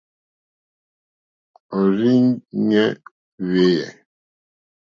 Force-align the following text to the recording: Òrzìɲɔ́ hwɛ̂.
Òrzìɲɔ́ 1.77 2.87
hwɛ̂. 3.49 3.87